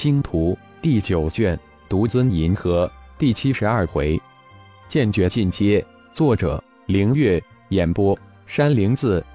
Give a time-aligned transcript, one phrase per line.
[0.00, 4.16] 星图第九卷，独尊银河第七十二回，
[4.86, 5.84] 剑诀进阶。
[6.12, 7.42] 作者：凌月。
[7.70, 8.16] 演播：
[8.46, 9.26] 山灵子。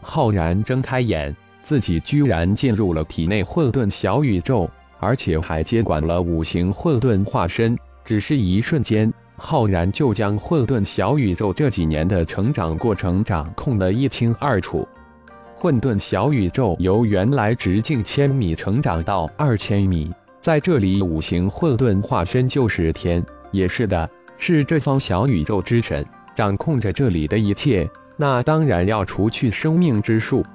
[0.00, 4.66] 浩然睁开眼，自己居然进入了体内混沌小宇宙，
[4.98, 7.78] 而且还接管了五行混沌化身。
[8.02, 14.88] 只是一瞬间，浩然就将混沌小宇宙这几年的成长过程掌控得一清二楚。
[15.60, 20.08] 混沌小宇宙由原来直径千米成长到二千米，
[20.40, 27.90] 在这里，五行混沌化身就是天，也是的，是这方小宇宙之神，掌控着这里的一切。
[28.16, 30.46] 那当然要除去生命之树。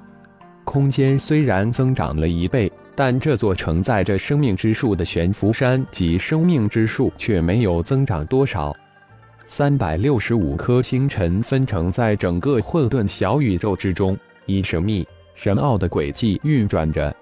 [0.64, 8.74] 空间虽然增长了一倍，但这座承载着生命之树的悬浮山及生命之树却没有增长多少。
[9.46, 14.16] 三百六十五颗星辰分成在整个混沌小宇宙之中。
[14.46, 17.14] 以神秘、神奥的轨迹运转着，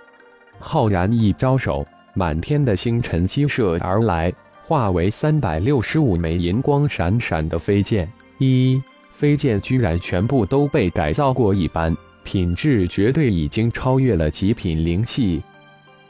[0.58, 4.32] 浩然一招手，满天的星辰激射而来，
[4.64, 8.09] 化为三百六十五枚银光闪闪的飞剑。
[8.38, 8.82] 一
[9.16, 15.42] 飞剑居然全部都被改造过一般，品质绝对已经超越了极品灵器。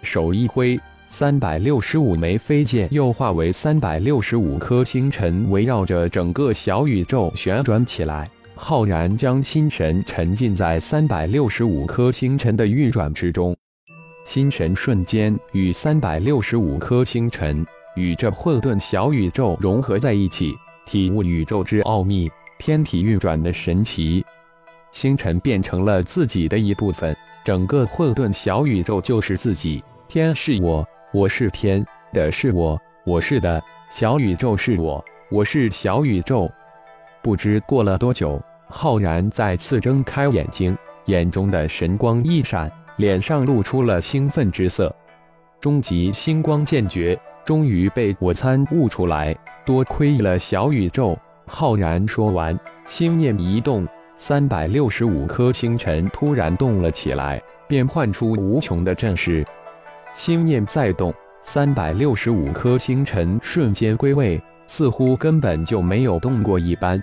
[0.02, 8.28] 手一挥，三百六十五枚飞剑又化为三百六十五颗星辰，围绕着整个小宇宙旋转起来。
[8.64, 13.56] 浩然将心神沉浸在三百六十五颗星辰的运转之中，
[14.24, 20.54] 心神瞬间与三百六十五颗星辰与这混沌小宇宙融合在一起，
[20.86, 24.24] 体悟宇宙之奥秘，天体运转的神奇。
[24.92, 29.82] 星辰变成了自己的一部分，整个混沌小宇宙就是自己。
[30.06, 33.60] 天是我，我是天的，是我，我是的。
[33.90, 36.48] 小宇宙是我，我是小宇宙。
[37.20, 38.40] 不知过了多久。
[38.74, 44.92] 浩然再次睁开眼睛，眼中的神光一闪，脸上露出了兴奋之色。
[45.60, 51.16] 终极星光剑诀终于被我参悟出来，多亏了小宇宙。
[51.46, 59.46] 浩然说完，心念一动，三百六十五颗星辰突然动了起来，变幻出无穷的阵势。
[60.14, 61.12] 心念再动，
[61.42, 67.00] 三百六十五颗星辰瞬间归位，似乎根本就没有动过一般。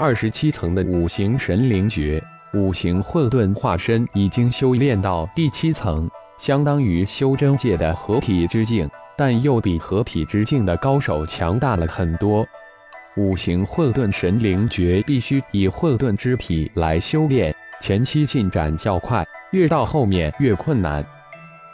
[0.00, 2.22] 二十七层的五行神灵诀，
[2.54, 12.46] 五行混沌化身已经修炼到第七层，相当于修真界的合体之境，但又比合体之境的高手强大了很多。
[13.16, 21.04] 五行混沌神灵诀必须以混沌之体来修炼，前期进展较快，越到后面越困难。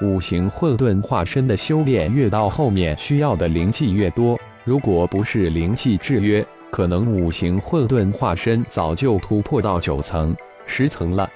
[0.00, 6.42] 五行混沌化身的修炼越到后面需要的灵气越多，如果不是灵气制约。
[6.74, 10.34] 可能五行混沌化身早就突破到九层、
[10.66, 11.30] 十层了。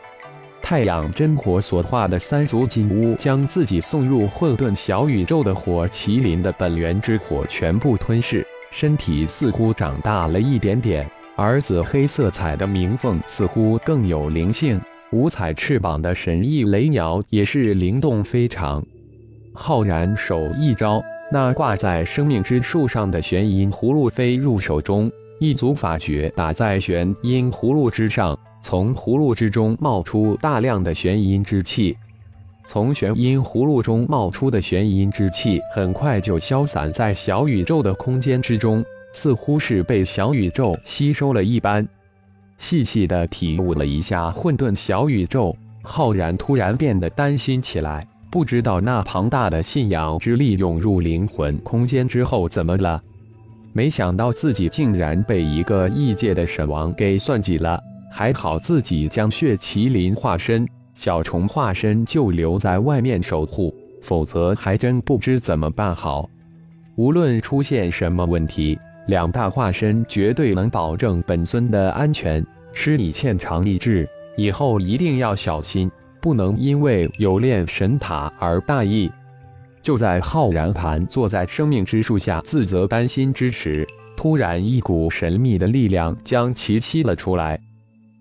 [0.61, 11.09] 太阳真火所化的三足金乌，将自己送入混沌小宇宙的火麒麟的本源之火全部吞噬，身体似乎长大了一点点。
[11.37, 14.81] 而紫黑色彩的鸣凤似乎更有灵性，
[15.13, 18.85] 五彩翅膀的神翼雷鸟也是灵动非常。
[19.55, 21.01] 浩然手一招，
[21.31, 25.09] 那挂在生命之树上的玄阴葫芦飞入手中。
[25.41, 31.97] 一组法诀打在玄阴葫芦之上，从葫芦之中冒出大量的玄阴之气。
[32.67, 41.87] 从玄阴葫芦中冒出的玄阴之气很快就消散在小宇宙的空间之中，似乎是被小宇宙吸收了一般。
[42.59, 53.01] 细细的体悟了一下混沌小宇宙，浩然突然变得担心起来，不知道那庞大的信仰之力涌入灵魂空间之后怎么了。
[53.73, 57.81] 没想到自己竟然被一个异界的神王给算计了，
[58.11, 66.29] 还好自己将血麒麟化身、小虫化身就留在外面守护，否则还真不知怎么办好。
[66.97, 72.45] 无论出现什么问题，两大化身绝对能保证本尊的安全。
[72.73, 75.91] 师你欠长意志，以后一定要小心，
[76.21, 79.11] 不能因为有炼神塔而大意。
[79.89, 83.89] 就在浩然盘坐在生命之树下自责担心之时，
[84.19, 87.59] 突然一股神秘的力量将其吸了出来。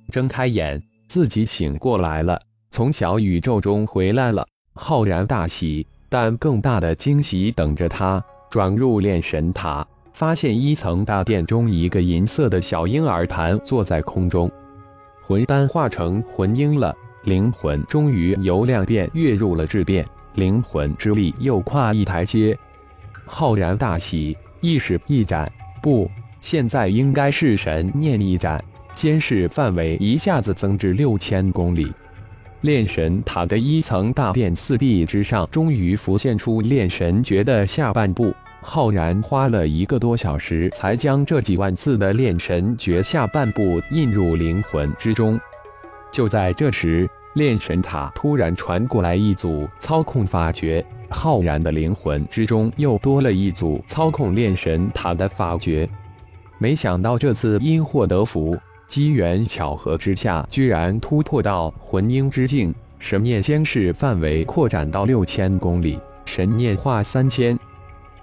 [0.10, 2.40] 睁开眼，自己醒过来了，
[2.72, 4.48] 从小宇宙中回来了。
[4.76, 8.24] 浩然大喜，但更大的惊喜等着他。
[8.50, 14.50] 转入炼神塔，发现一层大殿中一个银色的小婴儿盘坐在空中，
[15.22, 20.08] 魂丹化成魂婴了，灵魂终于由量变跃入了质变。
[20.38, 22.56] 灵魂之力又跨一台阶，
[23.26, 25.52] 浩然大喜，意识一展，
[25.82, 26.10] 不，
[26.42, 28.64] 现在应该是神念一展，
[28.94, 31.92] 监视范围一下子增至六千公里。
[32.62, 38.32] 炼神塔的一层大殿四壁之上，终于浮现出炼神诀的下半部。
[38.62, 45.40] 浩然花了一个多小时，才将这几万字的炼神诀下半部印入灵魂之中。
[46.12, 55.88] 就在这时，炼神塔突然传过来一组操控法诀，浩然的灵魂之中又多了一组操控炼神塔的法诀。
[56.58, 58.58] 没想到这次因祸得福，
[58.88, 67.56] 机缘巧合之下，居然突破到魂婴之境，神念监视范围扩展到六千公里，神念化三千。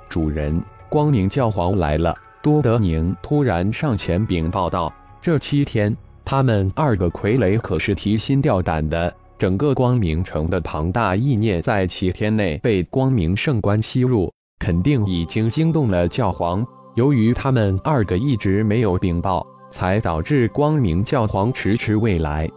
[0.08, 2.12] 主人，光明教皇来了。
[2.42, 9.14] 多德宁突然上前禀报道：“这七天，他们二个傀儡可是提心吊胆的。
[9.36, 16.64] 整个光明城的庞大意念，在七天内被光明圣官吸入，肯定已经惊动了教皇。
[16.94, 22.48] 由于他们二个一直没有禀报，才导致光明教皇迟迟未来。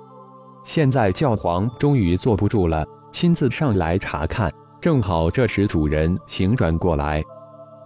[0.63, 4.53] 现在教皇终于坐不住了，亲自上来查看。
[4.79, 7.23] 正好这时主人行转过来。”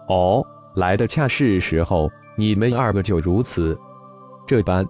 [0.10, 0.44] 哦，
[0.76, 3.80] 来的恰是时候，你们二个就如此
[4.46, 4.86] 这般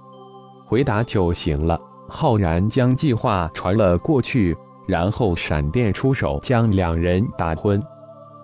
[0.72, 1.78] 回答就行了。
[2.08, 4.56] 浩然将计划传了过去，
[4.88, 7.84] 然后闪电出手，将两人打昏。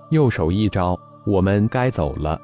[0.09, 2.38] 右手一招，我们该走了。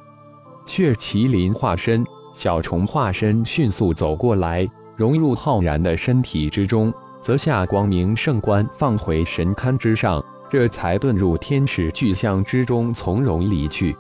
[0.65, 2.01] 血麒麟化身、
[2.33, 4.65] 小虫化身迅速走过来，
[4.95, 13.94] 融入浩然的身体之中，择下光明圣冠放回神龛之上，这才遁入天使巨象之中，从容离去。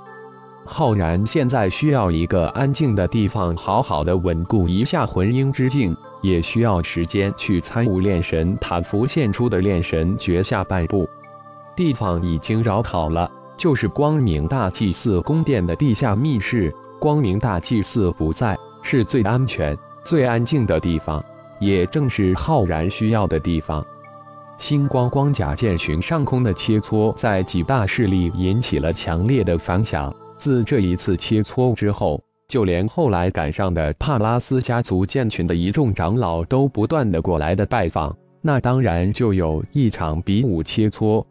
[0.65, 11.07] 浩然现在需要一个安静的地方，好好的稳固一下魂婴之境，也需要时间去参悟炼神塔浮现出的炼神诀下半部。
[11.75, 16.73] 地方已经找好了，就是光明大祭祀宫殿的地下密室。
[16.99, 21.23] 光明大祭祀不在，是最安全、最安静的地方，
[21.59, 23.85] 也正是浩然需要的地方。
[24.57, 30.13] 星光光甲剑群上空的切磋，在几大势力引起了强烈的反响。
[30.43, 41.23] 自这一次切磋之后，就连后来赶上的帕拉斯家族建群的一众长老都不断的过来的拜访，那当然就有一场比武切磋。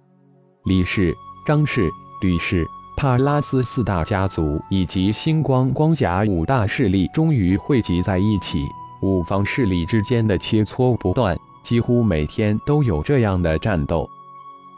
[0.65, 1.15] 李氏、
[1.47, 1.91] 张氏、
[2.23, 2.65] 吕氏、
[2.97, 8.65] 帕拉斯四大家族以及星光光甲五大势力终于汇集在一起，
[9.03, 14.09] 五方势力之间的切磋不断，几乎每天都有这样的战斗。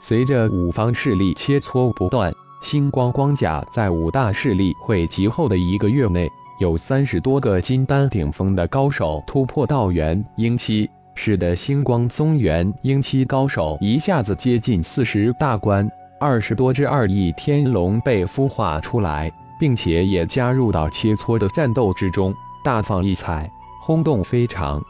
[0.00, 2.34] 随着五方势力切磋不断。
[2.64, 6.26] 星光光甲在五大势力汇集后的一个月内，
[6.58, 15.86] 有三十多个金丹顶峰的高手突破道元婴期，使得星光宗元婴期高手一下子接近四十大关。
[16.18, 19.30] 二十多只二翼天龙被孵化出来，
[19.60, 22.34] 并且也加入到切磋的战斗之中，
[22.64, 23.46] 大放异彩，
[23.82, 24.82] 轰动非常。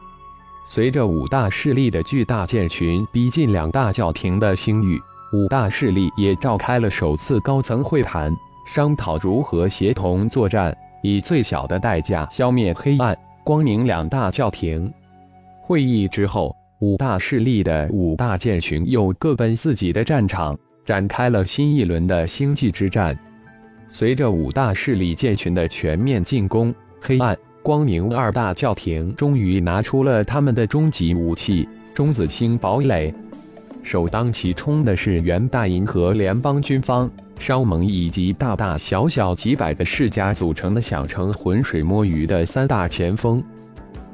[0.65, 5.03] 随着五大势力的巨大舰群逼近两大教廷的星域。
[5.35, 8.33] 五大势力也召开了首次高层会谈，
[8.65, 10.73] 商讨如何协同作战，
[11.03, 14.89] 以最小的代价消灭黑暗、光明两大教廷。
[15.61, 23.19] 会议之后，五大势力的五大剑群又各奔自己的战场，展开了新一轮的星际之战。
[23.89, 33.13] 随着五大势力剑群的全面进攻，黑暗、光明二大教廷终于拿出了他们的终极武器——中子星堡垒。
[33.85, 37.09] 首当其冲的是元大银河联邦军方、
[37.39, 43.45] 商盟以及大大小小几百个世家组成的小城浑水摸鱼的三大前锋。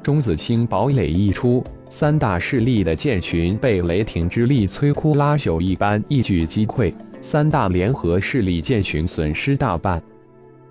[0.03, 10.03] 中子星堡垒一出，三大势力的舰群被雷霆之力摧枯拉朽一般一举击溃，三大联合势力舰群损失大半。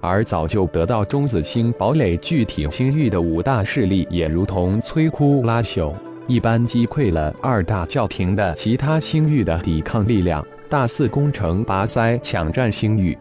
[0.02, 5.94] 而早就得到中子星堡垒具体星域的五大势力，也如同摧枯拉朽。
[6.30, 13.18] 一般击溃了二大教廷的其他星域的抵抗力量，大肆攻城拔塞，抢占星域。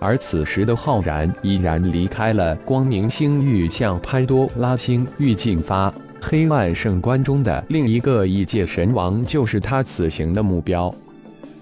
[0.00, 5.94] 而此时的浩然依然离开了光明星域，向潘多拉星域进发。
[6.20, 10.92] 黑暗圣关中的另一个异界神王就是他此行的目标。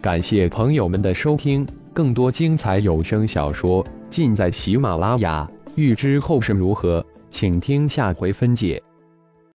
[0.01, 5.47] 感谢朋友们的收听，更多精彩有声小说尽在喜马拉雅。
[5.75, 8.83] 欲知后事如何，请听下回分解。